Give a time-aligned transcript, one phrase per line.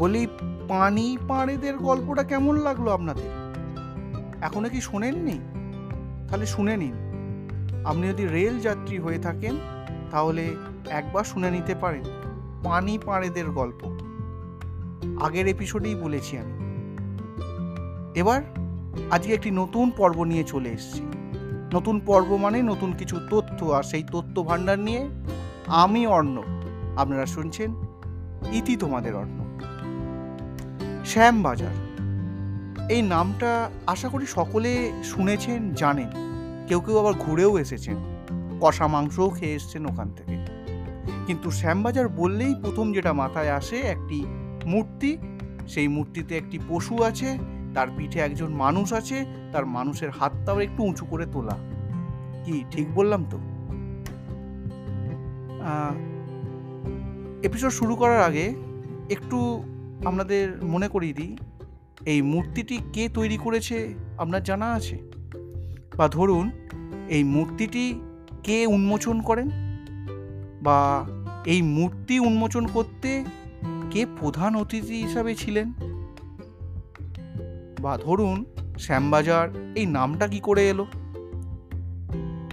[0.00, 0.26] বলি,
[0.68, 3.30] পানি পাড়েদের গল্পটা কেমন লাগল আপনাদের?
[4.40, 5.38] এখনও কি শোনেননি?
[6.28, 6.92] তাহলে শুনে নিন।
[7.84, 9.56] আপনি যদি রেল যাত্রী হয়ে থাকেন,
[10.10, 10.56] তাহলে
[10.90, 12.04] একবার শুনে নিতে পারেন
[12.64, 13.98] পানি পাড়েদের গল্প।
[15.22, 16.52] আগের এপিসোডেই বলেছি আমি।
[18.14, 18.42] এবার
[19.10, 21.02] আজকে একটি নতুন পর্ব নিয়ে চলে এসেছি।
[21.74, 25.08] নতুন পর্ব মানে নতুন কিছু তথ্য, আর সেই তথ্য ভাণ্ডার নিয়ে
[25.66, 26.42] আমি অর্ণ
[26.96, 27.74] আপনারা শুনছেন
[28.52, 29.39] ইতি তোমাদের অর্ণ
[31.04, 31.74] শ্যামবাজার।
[32.90, 36.08] এই নামটা আশা করি সকলে শুনেছেন, জানেন।
[36.68, 37.96] কেউ কেউ আবার ঘুরেও এসেছেন।
[38.60, 40.36] কষা মাংসও খেয়ে এসছেন ওখান থেকে।
[41.26, 44.24] কিন্তু শ্যামবাজার বললেই প্রথম যেটা মাথায় আসে একটি
[44.64, 45.18] মূর্তি।
[45.68, 47.38] সেই মূর্তিতে একটি পশু আছে,
[47.74, 51.56] তার পিঠে একজন মানুষ আছে, তার মানুষের হাতটাও একটু উঁচু করে তোলা।
[52.44, 53.38] কি, ঠিক বললাম তো?
[57.42, 58.54] এপিসোড শুরু করার আগে
[59.10, 59.62] একটু
[60.04, 61.36] আপনাদের মনে করিয়ে দিই,
[62.06, 64.98] এই মূর্তিটি কে তৈরি করেছে আপনার জানা আছে?
[65.96, 66.50] বা ধরুন,
[67.08, 68.00] এই মূর্তিটি
[68.44, 69.50] কে উন্মোচন করেন?
[70.62, 71.06] বা
[71.46, 73.24] এই মূর্তি উন্মোচন করতে
[73.90, 75.72] কে প্রধান অতিথি হিসাবে ছিলেন?
[77.80, 78.44] বা ধরুন,
[78.78, 80.86] শ্যামবাজার, এই নামটা কি করে এলো?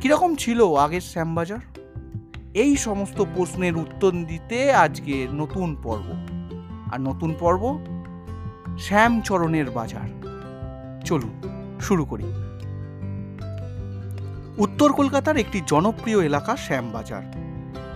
[0.02, 1.60] কীরকম ছিল আগের শ্যামবাজার?
[2.54, 6.37] এই সমস্ত প্রশ্নের উত্তর দিতে আজকে নতুন পর্ব।
[6.92, 7.80] আর নতুন পর্ব
[8.80, 10.10] শ্যামচরণের বাজার।
[11.06, 11.42] চলুন,
[11.82, 12.24] শুরু করি।
[14.58, 17.22] উত্তর কলকাতার একটি জনপ্রিয় এলাকা শ্যামবাজার।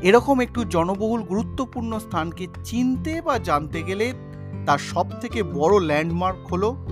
[0.01, 4.13] এরকম একটু জনবহুল, গুরুত্বপূর্ণ স্থানকে চিনতে বা জানতে গেলে
[4.65, 6.87] তার সব থেকে বড় ল্যান্ডমার্ক হলো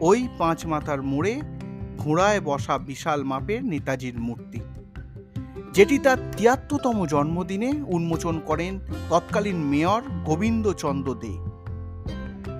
[0.00, 1.40] ওই পাঁচ মাথার মোড়ে
[1.98, 4.60] ঘোড়ায় বসা বিশাল মাপের নেতাজির মূর্তি।
[5.76, 11.34] যেটি তার তিয়াত্তরতম জন্মদিনে উন্মোচন করেন তৎকালীন মেয়র গোবিন্দচন্দ্র দে।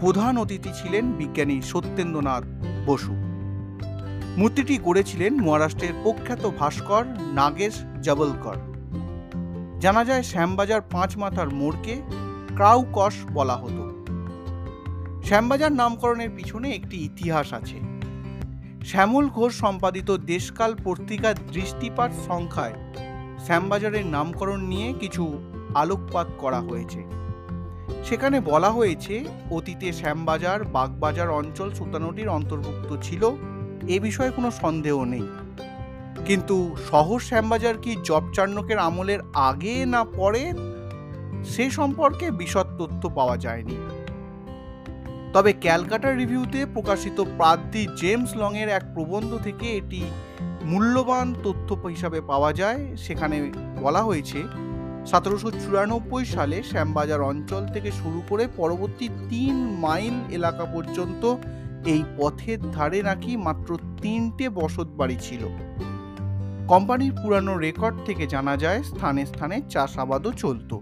[0.00, 2.44] প্রধান অতিথি ছিলেন বিজ্ঞানী সত্যেন্দ্রনাথ
[2.86, 3.12] বসু।
[4.36, 8.56] মূর্তিটি গড়েছিলেন মহারাষ্ট্রের প্রখ্যাত ভাস্কর নাগেশ জবলকর।
[9.80, 12.02] জানা যায়, শ্যামবাজার পাঁচ মাথার মোড়কে
[12.54, 13.84] ক্রাউকস বলা হতো।
[15.24, 17.78] শ্যামবাজার নামকরণের পিছনে একটি ইতিহাস আছে।
[18.84, 22.72] শ্যামল ঘোষ সম্পাদিত দেশকাল পত্রিকার দৃষ্টিপাত সংখ্যায়
[23.46, 25.38] শ্যামবাজারের নামকরণ নিয়ে কিছু
[25.74, 27.04] আলোকপাত করা হয়েছে।
[28.04, 33.30] সেখানে বলা হয়েছে, অতীতে শ্যামবাজার, বাগবাজার অঞ্চল সুলতানটির অন্তর্ভুক্ত ছিল,
[33.88, 35.28] এ বিষয়ে কোনো সন্দেহ নেই।
[36.26, 40.52] কিন্তু শহর শ্যামবাজার কি জবচার্ণকের আমলের আগে না পরে?
[41.44, 43.76] সে সম্পর্কে বিশদ তথ্য পাওয়া যায়নি।
[45.32, 50.04] তবে ক্যালকাটা রিভিউতে প্রকাশিত প্রার্থী জেমস লংয়ের এক প্রবন্ধ থেকে এটি
[50.66, 53.50] মূল্যবান তথ্য হিসাবে পাওয়া যায়। সেখানে
[53.80, 54.42] বলা হয়েছে,
[55.06, 61.36] সতেরোশো চুরানব্বই সালে শ্যামবাজার অঞ্চল থেকে শুরু করে পরবর্তী তিন মাইল এলাকা পর্যন্ত
[61.84, 65.48] এই পথের ধারে নাকি মাত্র তিনটে বসত বাড়ি ছিল।
[66.68, 70.80] কোম্পানির পুরানো রেকর্ড থেকে জানা যায়, স্থানে স্থানে চাষাবাদও চলত।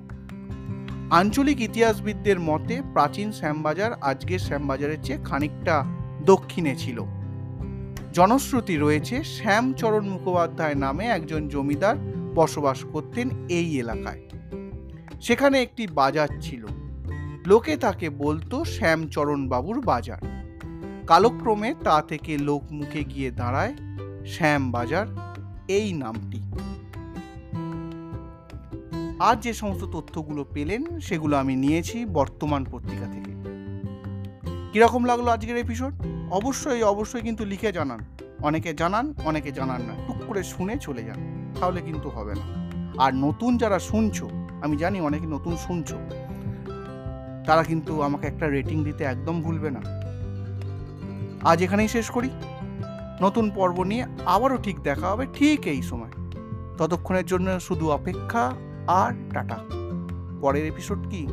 [1.10, 5.84] আঞ্চলিক ইতিহাসবিদদের মতে, প্রাচীন শ্যামবাজার আজকের শ্যামবাজারের চেয়ে খানিকটা
[6.24, 7.04] দক্ষিণে ছিল।
[8.14, 11.96] জনশ্রুতি রয়েছে শ্যামচরণ মুখোপাধ্যায় নামে একজন জমিদার
[12.34, 14.20] বসবাস করতেন এই এলাকায়।
[15.20, 16.66] সেখানে একটি বাজার ছিল।
[17.46, 20.50] লোকে তাকে বলতো শ্যামচরণ বাবুর বাজার।
[21.06, 23.74] কালক্রমে তা থেকে লোক মুখে গিয়ে দাঁড়ায়
[24.26, 25.06] শ্যাম বাজার,
[25.68, 26.42] এই নামটি।
[29.18, 33.34] আজ যে সমস্ত তথ্যগুলো পেলেন, সেগুলো আমি নিয়েছি বর্তমান পত্রিকা থেকে।
[34.72, 35.94] কীরকম লাগল আজকের এপিসোড
[36.34, 38.00] অবশ্যই অবশ্যই কিন্তু লিখে জানান।
[38.42, 41.20] অনেকে জানান অনেকে জানান না। টুক করে শুনে চলে যান,
[41.60, 42.46] তাহলে কিন্তু হবে না।
[42.98, 44.30] আর নতুন যারা শুনছো,
[44.62, 45.96] আমি জানি অনেকে নতুন শুনছো,
[47.46, 49.80] তারা কিন্তু আমাকে একটা রেটিং দিতে একদম ভুলবে না।
[51.48, 52.30] আজ এখানেই শেষ করি।
[53.22, 56.12] নতুন পর্ব নিয়ে আবারও ঠিক দেখা হবে ঠিক এই সময়।
[56.78, 58.52] ততক্ষণের জন্য শুধু অপেক্ষা
[58.86, 59.58] আর টাটা।
[60.40, 61.26] পরের এপিসোড কি?